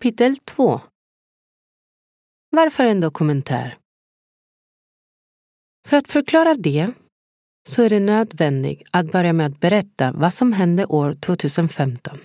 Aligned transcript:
Kapitel 0.00 0.36
2 0.36 0.80
Varför 2.50 2.84
en 2.84 3.00
dokumentär? 3.00 3.78
För 5.88 5.96
att 5.96 6.08
förklara 6.08 6.54
det 6.54 6.92
så 7.68 7.82
är 7.82 7.90
det 7.90 8.00
nödvändigt 8.00 8.82
att 8.90 9.12
börja 9.12 9.32
med 9.32 9.46
att 9.46 9.60
berätta 9.60 10.12
vad 10.12 10.34
som 10.34 10.52
hände 10.52 10.86
år 10.86 11.14
2015. 11.14 12.18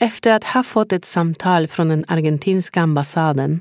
Efter 0.00 0.32
att 0.32 0.44
ha 0.44 0.62
fått 0.62 0.92
ett 0.92 1.04
samtal 1.04 1.68
från 1.68 1.88
den 1.88 2.04
argentinska 2.08 2.80
ambassaden 2.80 3.60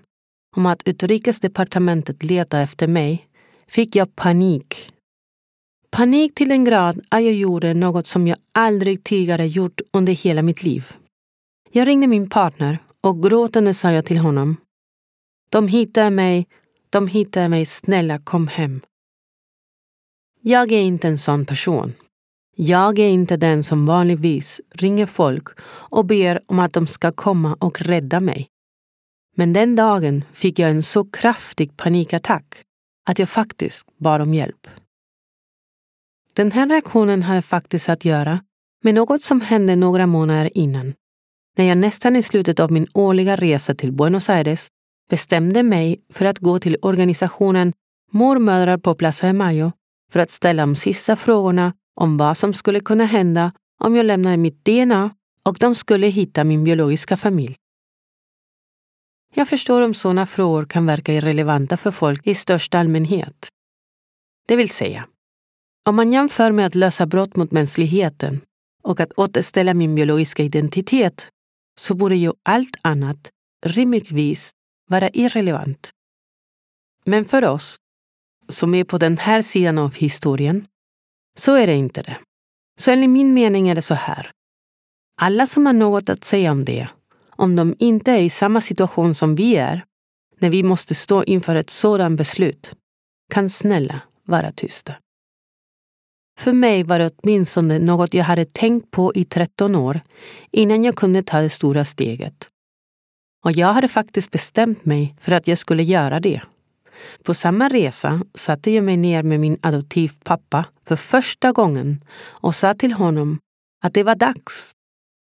om 0.56 0.66
att 0.66 0.84
utrikesdepartementet 0.88 2.24
letar 2.24 2.64
efter 2.64 2.88
mig 2.88 3.28
fick 3.68 3.96
jag 3.96 4.16
panik. 4.16 4.92
Panik 5.92 6.36
till 6.36 6.50
den 6.50 6.66
grad 6.66 7.02
att 7.10 7.24
jag 7.24 7.34
gjorde 7.34 7.74
något 7.74 8.08
som 8.08 8.28
jag 8.28 8.38
aldrig 8.52 9.04
tidigare 9.04 9.48
gjort 9.48 9.82
under 9.94 10.14
hela 10.14 10.42
mitt 10.42 10.64
liv. 10.64 10.96
Jag 11.76 11.88
ringde 11.88 12.08
min 12.08 12.30
partner 12.30 12.78
och 13.02 13.24
gråtande 13.24 13.74
sa 13.74 13.92
jag 13.92 14.06
till 14.06 14.18
honom. 14.18 14.58
De 15.50 15.68
hittade 15.68 16.10
mig, 16.10 16.48
de 16.90 17.08
hittade 17.08 17.50
mig, 17.50 17.66
snälla 17.66 18.20
kom 18.20 18.48
hem. 18.48 18.82
Jag 20.42 20.72
är 20.72 20.80
inte 20.80 21.08
en 21.08 21.18
sån 21.18 21.46
person. 21.46 21.94
Jag 22.56 23.00
är 23.00 23.08
inte 23.08 23.38
den 23.38 23.64
som 23.64 23.86
vanligtvis 23.86 24.62
ringer 24.72 25.06
folk 25.06 25.48
och 25.66 26.06
ber 26.06 26.42
om 26.46 26.60
att 26.60 26.74
de 26.74 26.88
ska 26.88 27.12
komma 27.12 27.58
och 27.60 27.82
rädda 27.82 28.20
mig. 28.20 28.48
Men 29.36 29.54
den 29.54 29.76
dagen 29.76 30.24
fick 30.34 30.60
jag 30.60 30.70
en 30.70 30.84
så 30.84 31.06
kraftig 31.06 31.78
panikattack 31.78 32.64
att 33.06 33.20
jag 33.20 33.30
faktiskt 33.30 33.98
bad 33.98 34.22
om 34.22 34.34
hjälp. 34.34 34.68
Den 36.34 36.52
här 36.52 36.70
reaktionen 36.70 37.24
hade 37.24 37.42
faktiskt 37.42 37.90
att 37.90 38.06
göra 38.06 38.44
med 38.84 38.94
något 38.94 39.24
som 39.24 39.42
hände 39.42 39.76
några 39.76 40.08
månader 40.08 40.58
innan. 40.58 40.94
När 41.58 41.66
jag 41.66 41.78
nästan 41.78 42.16
i 42.16 42.24
slutet 42.24 42.60
av 42.60 42.72
min 42.72 42.88
årliga 42.94 43.36
resa 43.36 43.76
till 43.76 43.92
Buenos 43.92 44.30
Aires 44.30 44.68
bestämde 45.10 45.64
mig 45.64 46.02
för 46.10 46.26
att 46.26 46.40
gå 46.40 46.60
till 46.60 46.78
organisationen 46.82 47.74
Mormödrar 48.12 48.78
på 48.78 48.96
Plaza 48.96 49.28
de 49.28 49.34
Mayo 49.34 49.72
för 50.12 50.20
att 50.20 50.32
ställa 50.32 50.64
de 50.64 50.76
sista 50.76 51.16
frågorna 51.16 51.74
om 51.96 52.18
vad 52.18 52.38
som 52.38 52.54
skulle 52.54 52.80
kunna 52.80 53.06
hända 53.06 53.52
om 53.80 53.96
jag 53.96 54.06
lämnade 54.06 54.38
mitt 54.38 54.66
DNA 54.66 55.16
och 55.44 55.58
de 55.60 55.76
skulle 55.76 56.08
hitta 56.08 56.44
min 56.44 56.64
biologiska 56.64 57.18
familj. 57.18 57.56
Jag 59.36 59.50
förstår 59.50 59.82
om 59.82 59.94
sådana 59.94 60.26
frågor 60.26 60.66
kan 60.66 60.86
verka 60.86 61.14
irrelevanta 61.14 61.78
för 61.78 61.92
folk 61.92 62.28
i 62.28 62.36
största 62.36 62.80
allmänhet. 62.80 63.50
Det 64.48 64.56
vill 64.56 64.70
säga, 64.70 65.08
om 65.86 65.96
man 65.96 66.14
jämför 66.14 66.52
med 66.52 66.66
att 66.66 66.76
lösa 66.76 67.06
brott 67.06 67.36
mot 67.36 67.52
mänskligheten 67.52 68.42
och 68.84 69.00
att 69.00 69.14
återställa 69.14 69.74
min 69.74 69.96
biologiska 69.96 70.44
identitet 70.44 71.30
så 71.80 71.96
borde 71.96 72.16
ju 72.16 72.34
allt 72.44 72.76
annat 72.82 73.30
rimligtvis 73.66 74.52
vara 74.90 75.10
irrelevant. 75.10 75.90
Men 77.06 77.26
för 77.26 77.46
oss, 77.46 77.76
som 78.50 78.74
är 78.74 78.84
på 78.84 78.98
den 78.98 79.18
här 79.18 79.42
sidan 79.42 79.78
av 79.78 79.96
historien, 79.96 80.66
så 81.38 81.54
är 81.54 81.68
det 81.68 81.76
inte 81.76 82.02
det. 82.02 82.18
Så 82.80 82.92
enligt 82.92 83.10
min 83.10 83.34
mening 83.34 83.68
är 83.70 83.76
det 83.76 83.82
så 83.82 83.94
här. 83.94 84.32
Alla 85.22 85.48
som 85.48 85.66
har 85.66 85.74
något 85.74 86.10
att 86.10 86.24
säga 86.24 86.52
om 86.52 86.66
det, 86.66 86.88
om 87.30 87.56
de 87.56 87.76
inte 87.80 88.12
är 88.12 88.20
i 88.20 88.30
samma 88.30 88.62
situation 88.62 89.16
som 89.16 89.36
vi 89.36 89.56
är, 89.56 89.86
när 90.40 90.50
vi 90.50 90.64
måste 90.64 90.96
stå 90.96 91.24
inför 91.24 91.56
ett 91.56 91.70
sådant 91.70 92.18
beslut, 92.18 92.74
kan 93.34 93.50
snälla 93.50 94.02
vara 94.24 94.52
tysta. 94.52 94.96
För 96.40 96.54
mig 96.54 96.84
var 96.84 97.00
det 97.00 97.12
åtminstone 97.18 97.80
något 97.80 98.14
jag 98.14 98.24
hade 98.24 98.46
tänkt 98.46 98.92
på 98.92 99.12
i 99.16 99.26
13 99.26 99.76
år 99.76 100.02
innan 100.52 100.84
jag 100.84 100.96
kunde 100.96 101.24
ta 101.24 101.42
det 101.42 101.50
stora 101.50 101.86
steget. 101.86 102.50
Och 103.46 103.52
jag 103.52 103.74
hade 103.74 103.88
faktiskt 103.88 104.32
bestämt 104.32 104.86
mig 104.86 105.16
för 105.20 105.32
att 105.32 105.48
jag 105.48 105.58
skulle 105.58 105.84
göra 105.84 106.20
det. 106.20 106.42
På 107.24 107.34
samma 107.34 107.70
resa 107.70 108.22
satte 108.34 108.72
jag 108.72 108.84
mig 108.84 108.98
ner 108.98 109.24
med 109.24 109.40
min 109.40 109.58
adoptivpappa 109.62 110.66
för 110.86 110.96
första 110.96 111.52
gången 111.52 112.04
och 112.26 112.56
sa 112.56 112.74
till 112.74 112.94
honom 112.94 113.40
att 113.84 113.94
det 113.94 114.04
var 114.04 114.16
dags. 114.16 114.72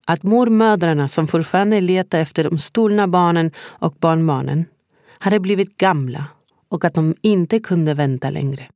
Att 0.07 0.23
mormödrarna 0.23 1.09
som 1.09 1.29
fortfarande 1.29 1.81
letar 1.81 2.21
efter 2.21 2.45
de 2.45 2.59
stulna 2.59 3.09
barnen 3.09 3.51
och 3.59 3.95
barnbarnen 4.01 4.65
hade 5.19 5.41
blivit 5.41 5.77
gamla 5.77 6.27
och 6.69 6.85
att 6.85 6.95
de 6.95 7.15
inte 7.21 7.59
kunde 7.59 7.95
vänta 7.95 8.31
längre. 8.31 8.69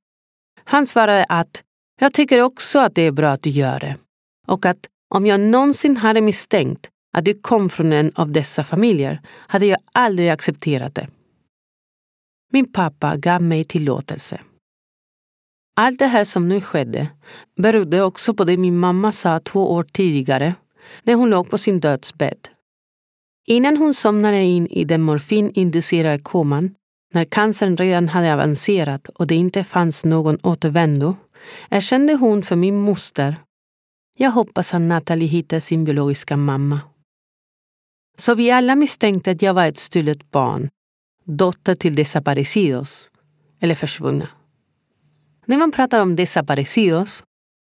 Han 0.65 0.87
svarade 0.87 1.25
att 1.29 1.63
jag 2.01 2.13
tycker 2.13 2.43
också 2.43 2.79
att 2.79 2.95
det 2.95 3.03
är 3.03 3.13
bra 3.13 3.31
att 3.31 3.43
du 3.43 3.51
gör 3.51 3.81
det 3.81 3.97
och 4.47 4.67
att 4.67 4.87
om 5.09 5.27
jag 5.27 5.41
någonsin 5.41 5.97
hade 5.97 6.21
misstänkt 6.21 6.91
att 7.13 7.25
du 7.25 7.35
kom 7.35 7.69
från 7.69 7.93
en 7.93 8.13
av 8.15 8.33
dessa 8.33 8.65
familjer 8.65 9.21
hade 9.27 9.67
jag 9.67 9.79
aldrig 9.93 10.29
accepterat 10.29 10.95
det. 10.95 11.09
Min 12.53 12.73
pappa 12.73 13.17
gav 13.17 13.43
mig 13.43 13.65
tillåtelse. 13.65 14.41
Allt 15.77 15.99
det 15.99 16.07
här 16.07 16.25
som 16.25 16.49
nu 16.49 16.61
skedde 16.61 17.09
berodde 17.57 18.03
också 18.03 18.35
på 18.35 18.45
det 18.45 18.57
min 18.57 18.79
mamma 18.79 19.13
sa 19.13 19.41
två 19.41 19.73
år 19.73 19.83
tidigare 19.83 20.55
när 21.03 21.15
hon 21.15 21.31
låg 21.31 21.51
på 21.51 21.59
sin 21.59 21.81
dödsbädd. 21.81 22.49
Innan 23.47 23.77
hon 23.77 23.95
somnade 23.95 24.43
in 24.43 24.67
i 24.67 24.85
den 24.85 25.03
morfininducerade 25.03 26.19
koman, 26.19 26.75
när 27.15 27.25
cancern 27.25 27.77
redan 27.77 28.09
hade 28.09 28.35
avancerat 28.35 29.09
och 29.09 29.27
det 29.27 29.35
inte 29.35 29.65
fanns 29.65 30.05
någon 30.05 30.39
återvändo, 30.43 31.17
erkände 31.71 32.15
hon 32.15 32.43
för 32.43 32.57
min 32.57 32.81
moster 32.81 33.37
jag 34.19 34.31
hoppas 34.31 34.75
att 34.75 34.81
Natalie 34.81 35.29
hittar 35.29 35.61
sin 35.61 35.85
biologiska 35.85 36.37
mamma. 36.37 36.81
Så 38.19 38.35
vi 38.35 38.51
alla 38.51 38.77
misstänkte 38.77 39.31
att 39.31 39.43
jag 39.43 39.55
var 39.55 39.67
ett 39.67 39.79
stulet 39.79 40.31
barn 40.31 40.69
dotter 41.25 41.75
till 41.75 41.95
desaparecidos, 41.95 43.11
eller 43.61 43.75
försvunna. 43.75 44.29
När 45.47 45.59
man 45.59 45.73
pratar 45.73 46.01
om 46.01 46.17
desaparecidos, 46.17 47.25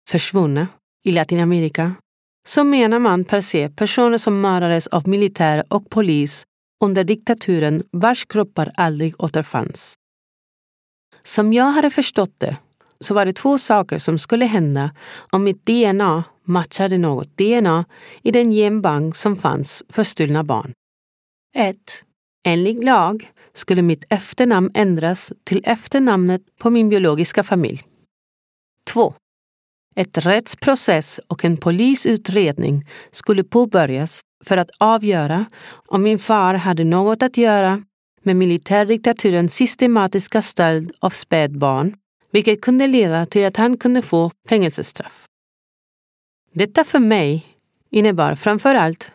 försvunna, 0.09 0.67
i 1.03 1.11
Latinamerika, 1.11 1.95
så 2.47 2.63
menar 2.63 2.99
man 2.99 3.25
per 3.25 3.41
se 3.41 3.69
personer 3.69 4.17
som 4.17 4.41
mördades 4.41 4.87
av 4.87 5.07
militär 5.07 5.63
och 5.67 5.89
polis 5.89 6.43
under 6.83 7.03
diktaturen 7.03 7.83
vars 7.91 8.25
kroppar 8.25 8.71
aldrig 8.75 9.21
återfanns. 9.21 9.95
Som 11.23 11.53
jag 11.53 11.65
hade 11.71 11.89
förstått 11.89 12.33
det 12.37 12.57
så 13.03 13.13
var 13.13 13.25
det 13.25 13.33
två 13.33 13.57
saker 13.57 13.99
som 13.99 14.19
skulle 14.19 14.45
hända 14.45 14.91
om 15.31 15.43
mitt 15.43 15.65
DNA 15.65 16.23
matchade 16.43 16.97
något 16.97 17.37
DNA 17.37 17.85
i 18.21 18.31
den 18.31 18.51
genbank 18.51 19.15
som 19.15 19.35
fanns 19.35 19.83
för 19.89 20.03
stulna 20.03 20.43
barn. 20.43 20.73
1. 21.55 21.77
Enligt 22.45 22.83
lag 22.83 23.31
skulle 23.53 23.81
mitt 23.81 24.03
efternamn 24.09 24.71
ändras 24.73 25.33
till 25.43 25.61
efternamnet 25.63 26.41
på 26.57 26.69
min 26.69 26.89
biologiska 26.89 27.43
familj. 27.43 27.83
2. 28.91 29.13
Ett 29.95 30.17
rättsprocess 30.17 31.19
och 31.27 31.45
en 31.45 31.57
polisutredning 31.57 32.85
skulle 33.11 33.43
påbörjas 33.43 34.19
för 34.45 34.57
att 34.57 34.69
avgöra 34.79 35.45
om 35.73 36.03
min 36.03 36.19
far 36.19 36.53
hade 36.53 36.83
något 36.83 37.23
att 37.23 37.37
göra 37.37 37.83
med 38.21 38.35
militärdiktaturens 38.35 39.55
systematiska 39.55 40.41
stöld 40.41 40.91
av 40.99 41.09
spädbarn, 41.09 41.95
vilket 42.33 42.61
kunde 42.61 42.87
leda 42.87 43.25
till 43.25 43.45
att 43.45 43.57
han 43.57 43.77
kunde 43.77 44.01
få 44.01 44.31
fängelsestraff. 44.49 45.25
Detta 46.53 46.83
för 46.83 46.99
mig 46.99 47.45
innebar 47.89 48.35
framför 48.35 48.75
allt 48.75 49.11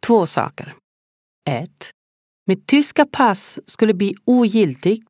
två 0.00 0.26
saker. 0.26 0.74
1. 1.48 1.70
Mitt 2.46 2.66
tyska 2.66 3.06
pass 3.06 3.58
skulle 3.66 3.94
bli 3.94 4.14
ogiltigt, 4.24 5.06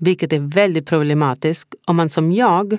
vilket 0.00 0.32
är 0.32 0.38
väldigt 0.38 0.86
problematiskt 0.86 1.74
om 1.86 1.96
man 1.96 2.10
som 2.10 2.32
jag 2.32 2.78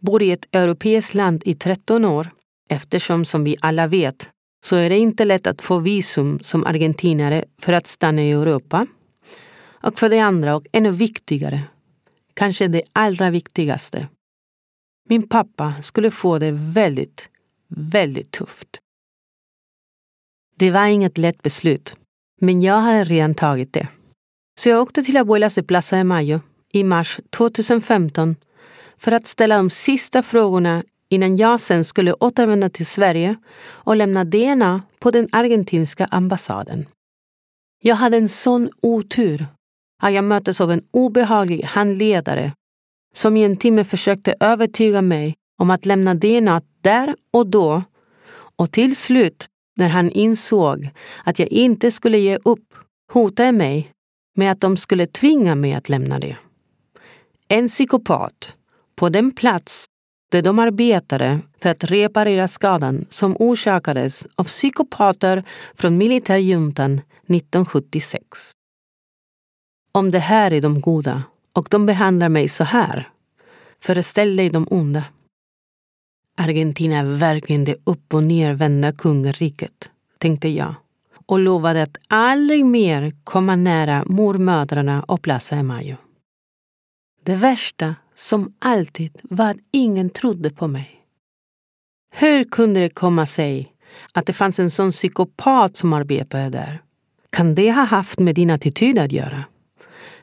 bor 0.00 0.22
i 0.22 0.30
ett 0.30 0.46
europeiskt 0.52 1.14
land 1.14 1.42
i 1.44 1.54
13 1.54 2.04
år, 2.04 2.30
eftersom 2.68 3.24
som 3.24 3.44
vi 3.44 3.56
alla 3.60 3.86
vet 3.86 4.30
så 4.64 4.76
är 4.76 4.90
det 4.90 4.98
inte 4.98 5.24
lätt 5.24 5.46
att 5.46 5.62
få 5.62 5.78
visum 5.78 6.38
som 6.40 6.66
argentinare 6.66 7.44
för 7.58 7.72
att 7.72 7.86
stanna 7.86 8.22
i 8.22 8.30
Europa. 8.30 8.86
Och 9.82 9.98
för 9.98 10.08
det 10.08 10.18
andra, 10.18 10.56
och 10.56 10.66
ännu 10.72 10.90
viktigare, 10.90 11.62
kanske 12.34 12.68
det 12.68 12.82
allra 12.92 13.30
viktigaste. 13.30 14.08
Min 15.08 15.28
pappa 15.28 15.74
skulle 15.82 16.10
få 16.10 16.38
det 16.38 16.50
väldigt, 16.52 17.28
väldigt 17.68 18.30
tufft. 18.30 18.80
Det 20.56 20.70
var 20.70 20.86
inget 20.86 21.18
lätt 21.18 21.42
beslut, 21.42 21.96
men 22.40 22.62
jag 22.62 22.80
hade 22.80 23.04
redan 23.04 23.34
tagit 23.34 23.72
det. 23.72 23.88
Så 24.58 24.68
jag 24.68 24.82
åkte 24.82 25.02
till 25.02 25.16
Abuelas 25.16 25.54
de 25.54 25.62
Plaza 25.62 25.96
de 25.96 26.04
Mayo 26.04 26.40
i 26.72 26.84
mars 26.84 27.20
2015 27.30 28.36
för 28.96 29.12
att 29.12 29.26
ställa 29.26 29.56
de 29.56 29.70
sista 29.70 30.22
frågorna 30.22 30.84
innan 31.08 31.36
jag 31.36 31.60
sen 31.60 31.84
skulle 31.84 32.12
återvända 32.12 32.70
till 32.70 32.86
Sverige 32.86 33.36
och 33.66 33.96
lämna 33.96 34.24
DNA 34.24 34.82
på 34.98 35.10
den 35.10 35.28
argentinska 35.32 36.04
ambassaden. 36.04 36.86
Jag 37.82 37.94
hade 37.94 38.16
en 38.16 38.28
sån 38.28 38.70
otur 38.82 39.46
att 40.04 40.12
jag 40.12 40.24
möttes 40.24 40.60
av 40.60 40.70
en 40.70 40.82
obehaglig 40.90 41.62
handledare 41.62 42.52
som 43.14 43.36
i 43.36 43.44
en 43.44 43.56
timme 43.56 43.84
försökte 43.84 44.34
övertyga 44.40 45.02
mig 45.02 45.34
om 45.58 45.70
att 45.70 45.86
lämna 45.86 46.14
DNA 46.14 46.62
där 46.80 47.16
och 47.30 47.46
då 47.46 47.82
och 48.56 48.72
till 48.72 48.96
slut, 48.96 49.48
när 49.76 49.88
han 49.88 50.10
insåg 50.10 50.90
att 51.24 51.38
jag 51.38 51.48
inte 51.48 51.90
skulle 51.90 52.18
ge 52.18 52.38
upp, 52.44 52.74
hotade 53.12 53.52
mig 53.52 53.92
med 54.36 54.52
att 54.52 54.60
de 54.60 54.76
skulle 54.76 55.06
tvinga 55.06 55.54
mig 55.54 55.74
att 55.74 55.88
lämna 55.88 56.18
det. 56.18 56.36
En 57.48 57.68
psykopat 57.68 58.54
på 58.96 59.08
den 59.08 59.30
plats 59.30 59.84
där 60.30 60.42
de 60.42 60.58
arbetade 60.58 61.40
för 61.60 61.68
att 61.68 61.84
reparera 61.84 62.48
skadan 62.48 63.06
som 63.10 63.36
orsakades 63.38 64.26
av 64.34 64.44
psykopater 64.44 65.44
från 65.74 65.98
militärjuntan 65.98 66.92
1976. 66.94 68.54
Om 69.98 70.10
det 70.10 70.18
här 70.18 70.52
är 70.52 70.60
de 70.60 70.80
goda 70.80 71.22
och 71.52 71.68
de 71.70 71.86
behandlar 71.86 72.28
mig 72.28 72.48
så 72.48 72.64
här, 72.64 73.08
föreställ 73.80 74.36
dig 74.36 74.50
de 74.50 74.66
onda. 74.70 75.04
Argentina 76.36 76.96
är 76.96 77.04
verkligen 77.04 77.64
det 77.64 77.76
upp 77.84 78.14
och 78.14 78.24
nervända 78.24 78.92
kungariket, 78.92 79.90
tänkte 80.18 80.48
jag 80.48 80.74
och 81.26 81.38
lovade 81.38 81.82
att 81.82 81.96
aldrig 82.08 82.64
mer 82.64 83.12
komma 83.24 83.56
nära 83.56 84.04
mormödrarna 84.06 85.02
och 85.02 85.22
Plaza 85.22 85.56
de 85.56 85.62
Mayo. 85.62 85.96
Det 87.22 87.34
värsta, 87.34 87.94
som 88.14 88.54
alltid, 88.58 89.20
var 89.22 89.50
att 89.50 89.56
ingen 89.70 90.10
trodde 90.10 90.50
på 90.50 90.66
mig. 90.66 91.00
Hur 92.14 92.44
kunde 92.44 92.80
det 92.80 92.88
komma 92.88 93.26
sig 93.26 93.74
att 94.12 94.26
det 94.26 94.32
fanns 94.32 94.58
en 94.58 94.70
sån 94.70 94.90
psykopat 94.90 95.76
som 95.76 95.92
arbetade 95.92 96.48
där? 96.50 96.82
Kan 97.30 97.54
det 97.54 97.72
ha 97.72 97.84
haft 97.84 98.18
med 98.18 98.34
din 98.34 98.50
attityd 98.50 98.98
att 98.98 99.12
göra? 99.12 99.44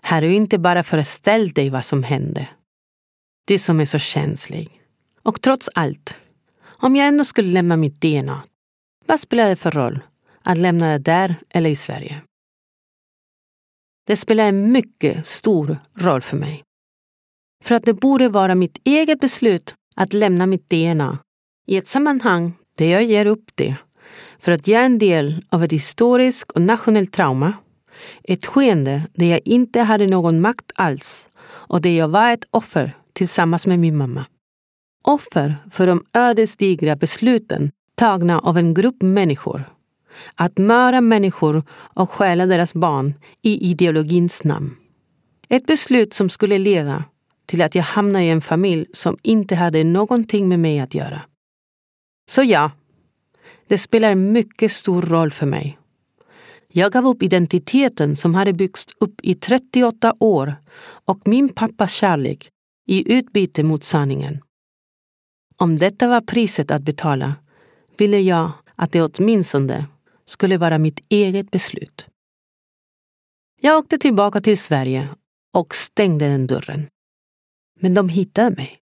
Har 0.01 0.21
du 0.21 0.33
inte 0.33 0.59
bara 0.59 0.83
föreställt 0.83 1.55
dig 1.55 1.69
vad 1.69 1.85
som 1.85 2.03
hände? 2.03 2.47
Du 3.47 3.57
som 3.57 3.79
är 3.79 3.85
så 3.85 3.99
känslig. 3.99 4.81
Och 5.23 5.41
trots 5.41 5.69
allt, 5.75 6.15
om 6.63 6.95
jag 6.95 7.07
ändå 7.07 7.25
skulle 7.25 7.51
lämna 7.51 7.77
mitt 7.77 8.01
DNA, 8.01 8.43
vad 9.05 9.19
spelar 9.19 9.49
det 9.49 9.55
för 9.55 9.71
roll 9.71 9.99
att 10.41 10.57
lämna 10.57 10.91
det 10.91 10.97
där 10.97 11.35
eller 11.49 11.69
i 11.69 11.75
Sverige? 11.75 12.21
Det 14.07 14.17
spelar 14.17 14.43
en 14.43 14.71
mycket 14.71 15.27
stor 15.27 15.77
roll 15.93 16.21
för 16.21 16.37
mig. 16.37 16.63
För 17.63 17.75
att 17.75 17.83
det 17.83 17.93
borde 17.93 18.29
vara 18.29 18.55
mitt 18.55 18.77
eget 18.83 19.19
beslut 19.19 19.75
att 19.95 20.13
lämna 20.13 20.45
mitt 20.45 20.69
DNA 20.69 21.19
i 21.67 21.77
ett 21.77 21.87
sammanhang 21.87 22.53
där 22.75 22.85
jag 22.85 23.03
ger 23.03 23.25
upp 23.25 23.51
det 23.55 23.75
för 24.39 24.51
att 24.51 24.67
jag 24.67 24.81
är 24.81 24.85
en 24.85 24.97
del 24.97 25.45
av 25.49 25.63
ett 25.63 25.71
historiskt 25.71 26.51
och 26.51 26.61
nationellt 26.61 27.13
trauma. 27.13 27.53
Ett 28.23 28.45
skeende 28.45 29.07
där 29.13 29.25
jag 29.25 29.41
inte 29.45 29.79
hade 29.79 30.07
någon 30.07 30.41
makt 30.41 30.71
alls 30.75 31.29
och 31.43 31.81
där 31.81 31.89
jag 31.89 32.07
var 32.07 32.33
ett 32.33 32.45
offer 32.51 32.97
tillsammans 33.13 33.67
med 33.67 33.79
min 33.79 33.97
mamma. 33.97 34.25
Offer 35.03 35.55
för 35.71 35.87
de 35.87 36.05
ödesdigra 36.13 36.95
besluten 36.95 37.71
tagna 37.95 38.39
av 38.39 38.57
en 38.57 38.73
grupp 38.73 39.01
människor. 39.01 39.63
Att 40.35 40.57
mörda 40.57 41.01
människor 41.01 41.63
och 41.71 42.09
stjäla 42.09 42.45
deras 42.45 42.73
barn 42.73 43.13
i 43.41 43.69
ideologins 43.71 44.43
namn. 44.43 44.75
Ett 45.49 45.65
beslut 45.65 46.13
som 46.13 46.29
skulle 46.29 46.57
leda 46.57 47.03
till 47.45 47.61
att 47.61 47.75
jag 47.75 47.83
hamnade 47.83 48.25
i 48.25 48.29
en 48.29 48.41
familj 48.41 48.85
som 48.93 49.17
inte 49.21 49.55
hade 49.55 49.83
någonting 49.83 50.49
med 50.49 50.59
mig 50.59 50.79
att 50.79 50.93
göra. 50.93 51.21
Så 52.29 52.43
ja, 52.43 52.71
det 53.67 53.77
spelar 53.77 54.15
mycket 54.15 54.71
stor 54.71 55.01
roll 55.01 55.31
för 55.31 55.45
mig. 55.45 55.77
Jag 56.73 56.91
gav 56.91 57.07
upp 57.07 57.23
identiteten 57.23 58.15
som 58.15 58.35
hade 58.35 58.53
byggts 58.53 58.87
upp 58.99 59.21
i 59.23 59.35
38 59.35 60.13
år 60.19 60.55
och 60.83 61.27
min 61.27 61.49
pappas 61.49 61.93
kärlek 61.93 62.49
i 62.87 63.13
utbyte 63.13 63.63
mot 63.63 63.83
sanningen. 63.83 64.41
Om 65.57 65.77
detta 65.77 66.07
var 66.07 66.21
priset 66.21 66.71
att 66.71 66.81
betala 66.81 67.35
ville 67.97 68.19
jag 68.19 68.51
att 68.75 68.91
det 68.91 69.01
åtminstone 69.01 69.85
skulle 70.25 70.57
vara 70.57 70.77
mitt 70.77 70.99
eget 71.09 71.51
beslut. 71.51 72.07
Jag 73.61 73.77
åkte 73.77 73.97
tillbaka 73.97 74.41
till 74.41 74.57
Sverige 74.57 75.09
och 75.53 75.75
stängde 75.75 76.27
den 76.27 76.47
dörren. 76.47 76.87
Men 77.79 77.93
de 77.93 78.09
hittade 78.09 78.55
mig. 78.55 78.77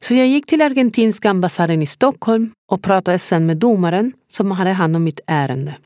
Så 0.00 0.14
jag 0.14 0.26
gick 0.26 0.46
till 0.46 0.62
argentinska 0.62 1.30
ambassaden 1.30 1.82
i 1.82 1.86
Stockholm 1.86 2.52
och 2.68 2.82
pratade 2.82 3.18
sen 3.18 3.46
med 3.46 3.56
domaren 3.56 4.12
som 4.28 4.50
hade 4.50 4.70
hand 4.70 4.96
om 4.96 5.04
mitt 5.04 5.20
ärende. 5.26 5.76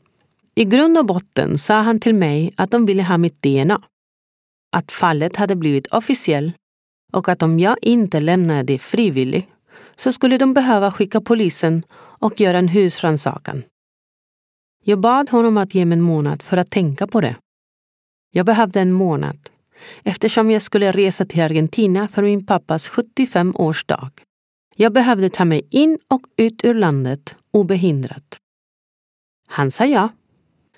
I 0.59 0.65
grund 0.65 0.97
och 0.97 1.05
botten 1.05 1.57
sa 1.57 1.81
han 1.81 1.99
till 1.99 2.15
mig 2.15 2.53
att 2.57 2.71
de 2.71 2.85
ville 2.85 3.03
ha 3.03 3.17
mitt 3.17 3.41
DNA. 3.41 3.81
Att 4.71 4.91
fallet 4.91 5.35
hade 5.35 5.55
blivit 5.55 5.87
officiellt 5.87 6.55
och 7.13 7.29
att 7.29 7.43
om 7.43 7.59
jag 7.59 7.77
inte 7.81 8.19
lämnade 8.19 8.63
det 8.63 8.79
frivilligt 8.79 9.47
så 9.95 10.11
skulle 10.11 10.37
de 10.37 10.53
behöva 10.53 10.91
skicka 10.91 11.21
polisen 11.21 11.83
och 11.93 12.41
göra 12.41 12.57
en 12.57 12.67
husrannsakan. 12.67 13.63
Jag 14.83 14.99
bad 14.99 15.29
honom 15.29 15.57
att 15.57 15.75
ge 15.75 15.85
mig 15.85 15.97
en 15.97 16.01
månad 16.01 16.41
för 16.41 16.57
att 16.57 16.69
tänka 16.69 17.07
på 17.07 17.21
det. 17.21 17.35
Jag 18.31 18.45
behövde 18.45 18.81
en 18.81 18.91
månad 18.91 19.49
eftersom 20.03 20.51
jag 20.51 20.61
skulle 20.61 20.91
resa 20.91 21.25
till 21.25 21.41
Argentina 21.41 22.07
för 22.07 22.23
min 22.23 22.45
pappas 22.45 22.89
75-årsdag. 22.89 24.09
Jag 24.75 24.93
behövde 24.93 25.29
ta 25.29 25.45
mig 25.45 25.67
in 25.71 25.99
och 26.07 26.21
ut 26.37 26.65
ur 26.65 26.73
landet 26.73 27.35
obehindrat. 27.51 28.37
Han 29.47 29.71
sa 29.71 29.85
ja. 29.85 30.09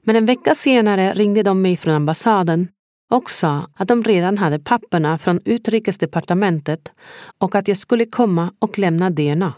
Men 0.03 0.15
en 0.15 0.25
vecka 0.25 0.55
senare 0.55 1.13
ringde 1.13 1.43
de 1.43 1.61
mig 1.61 1.77
från 1.77 1.93
ambassaden 1.93 2.67
och 3.11 3.29
sa 3.29 3.67
att 3.75 3.87
de 3.87 4.03
redan 4.03 4.37
hade 4.37 4.59
papperna 4.59 5.17
från 5.17 5.39
utrikesdepartementet 5.45 6.91
och 7.37 7.55
att 7.55 7.67
jag 7.67 7.77
skulle 7.77 8.05
komma 8.05 8.53
och 8.59 8.79
lämna 8.79 9.09
DNA. 9.09 9.53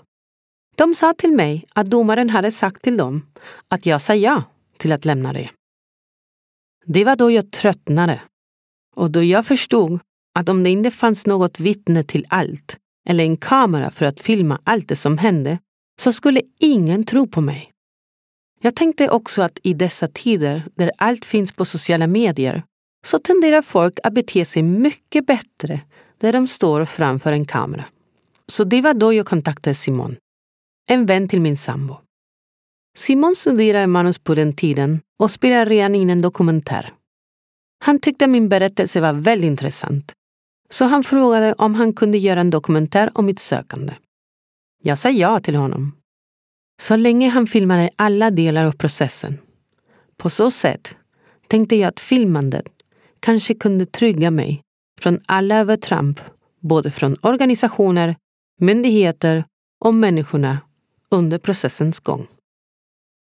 De 0.75 0.95
sa 0.95 1.13
till 1.13 1.31
mig 1.31 1.65
att 1.73 1.89
domaren 1.89 2.29
hade 2.29 2.51
sagt 2.51 2.81
till 2.81 2.97
dem 2.97 3.25
att 3.67 3.85
jag 3.85 4.01
sa 4.01 4.15
ja 4.15 4.43
till 4.77 4.91
att 4.91 5.05
lämna 5.05 5.33
det. 5.33 5.49
Det 6.85 7.05
var 7.05 7.15
då 7.15 7.31
jag 7.31 7.51
tröttnade 7.51 8.21
och 8.95 9.11
då 9.11 9.23
jag 9.23 9.45
förstod 9.45 9.99
att 10.35 10.49
om 10.49 10.63
det 10.63 10.69
inte 10.69 10.91
fanns 10.91 11.25
något 11.25 11.59
vittne 11.59 12.03
till 12.03 12.25
allt 12.29 12.77
eller 13.09 13.23
en 13.23 13.37
kamera 13.37 13.91
för 13.91 14.05
att 14.05 14.19
filma 14.19 14.61
allt 14.63 14.87
det 14.87 14.95
som 14.95 15.17
hände 15.17 15.59
så 16.01 16.13
skulle 16.13 16.41
ingen 16.59 17.03
tro 17.03 17.27
på 17.27 17.41
mig. 17.41 17.72
Jag 18.65 18.75
tänkte 18.75 19.09
också 19.09 19.41
att 19.41 19.59
i 19.63 19.73
dessa 19.73 20.07
tider 20.07 20.63
där 20.75 20.91
allt 20.97 21.25
finns 21.25 21.51
på 21.51 21.65
sociala 21.65 22.07
medier 22.07 22.63
så 23.05 23.19
tenderar 23.19 23.61
folk 23.61 23.99
att 24.03 24.13
bete 24.13 24.45
sig 24.45 24.63
mycket 24.63 25.25
bättre 25.25 25.81
där 26.17 26.33
de 26.33 26.47
står 26.47 26.85
framför 26.85 27.31
en 27.31 27.45
kamera. 27.45 27.85
Så 28.47 28.63
det 28.63 28.81
var 28.81 28.93
då 28.93 29.13
jag 29.13 29.25
kontaktade 29.25 29.75
Simon, 29.75 30.15
en 30.89 31.05
vän 31.05 31.27
till 31.27 31.41
min 31.41 31.57
sambo. 31.57 31.97
Simon 32.97 33.35
studerade 33.35 33.87
manus 33.87 34.19
på 34.19 34.35
den 34.35 34.53
tiden 34.53 35.01
och 35.19 35.31
spelade 35.31 35.65
redan 35.65 35.95
in 35.95 36.09
en 36.09 36.21
dokumentär. 36.21 36.93
Han 37.79 37.99
tyckte 37.99 38.27
min 38.27 38.49
berättelse 38.49 39.01
var 39.01 39.13
väldigt 39.13 39.47
intressant, 39.47 40.13
så 40.69 40.85
han 40.85 41.03
frågade 41.03 41.53
om 41.53 41.75
han 41.75 41.93
kunde 41.93 42.17
göra 42.17 42.41
en 42.41 42.49
dokumentär 42.49 43.11
om 43.13 43.25
mitt 43.25 43.39
sökande. 43.39 43.93
Jag 44.83 44.97
sa 44.97 45.09
ja 45.09 45.39
till 45.39 45.55
honom. 45.55 46.02
Så 46.81 46.95
länge 46.95 47.29
han 47.29 47.47
filmade 47.47 47.89
alla 47.95 48.31
delar 48.31 48.65
av 48.65 48.71
processen. 48.71 49.37
På 50.17 50.29
så 50.29 50.51
sätt 50.51 50.95
tänkte 51.47 51.75
jag 51.75 51.87
att 51.87 51.99
filmandet 51.99 52.65
kanske 53.19 53.53
kunde 53.53 53.85
trygga 53.85 54.31
mig 54.31 54.61
från 55.01 55.19
alla 55.25 55.55
övertramp, 55.57 56.19
både 56.59 56.91
från 56.91 57.17
organisationer, 57.21 58.15
myndigheter 58.59 59.45
och 59.79 59.93
människorna 59.93 60.59
under 61.09 61.37
processens 61.37 61.99
gång. 61.99 62.27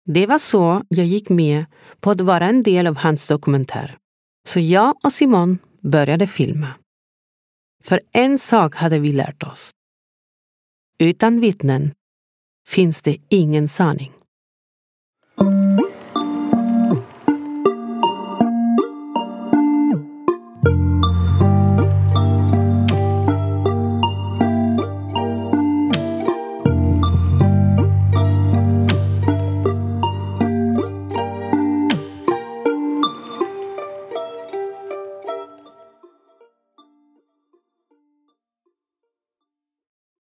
Det 0.06 0.28
var 0.28 0.40
så 0.40 0.84
jag 0.90 1.06
gick 1.06 1.30
med 1.30 1.66
på 2.00 2.12
att 2.12 2.22
vara 2.22 2.46
en 2.46 2.64
del 2.64 2.88
av 2.88 2.96
hans 2.96 3.28
dokumentär. 3.28 3.98
Så 4.48 4.60
jag 4.60 5.06
och 5.06 5.14
Simon 5.14 5.58
började 5.82 6.28
filma. 6.28 6.74
För 7.84 8.02
en 8.12 8.40
sak 8.40 8.76
hade 8.76 9.00
vi 9.00 9.14
lärt 9.14 9.44
oss. 9.44 9.72
Utan 11.00 11.40
vittnen 11.40 11.92
finns 12.68 13.02
det 13.02 13.18
ingen 13.30 13.68
sanning. 13.68 14.17